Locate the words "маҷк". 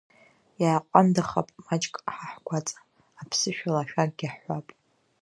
1.65-1.95